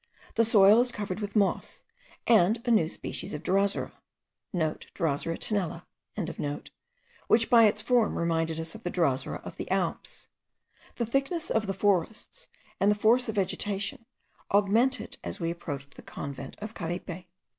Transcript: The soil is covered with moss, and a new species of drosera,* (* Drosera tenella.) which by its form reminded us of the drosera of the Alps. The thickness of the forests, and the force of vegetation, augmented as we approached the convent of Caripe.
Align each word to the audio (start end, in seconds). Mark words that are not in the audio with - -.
The 0.33 0.43
soil 0.43 0.81
is 0.81 0.91
covered 0.91 1.19
with 1.19 1.35
moss, 1.35 1.83
and 2.25 2.59
a 2.65 2.71
new 2.71 2.89
species 2.89 3.35
of 3.35 3.43
drosera,* 3.43 3.91
(* 4.31 4.55
Drosera 4.95 5.37
tenella.) 5.37 5.85
which 7.27 7.51
by 7.51 7.65
its 7.65 7.83
form 7.83 8.17
reminded 8.17 8.59
us 8.59 8.73
of 8.73 8.81
the 8.81 8.89
drosera 8.89 9.43
of 9.45 9.57
the 9.57 9.69
Alps. 9.69 10.29
The 10.95 11.05
thickness 11.05 11.51
of 11.51 11.67
the 11.67 11.75
forests, 11.75 12.47
and 12.79 12.89
the 12.89 12.95
force 12.95 13.29
of 13.29 13.35
vegetation, 13.35 14.07
augmented 14.51 15.19
as 15.23 15.39
we 15.39 15.51
approached 15.51 15.93
the 15.95 16.01
convent 16.01 16.55
of 16.61 16.73
Caripe. 16.73 17.25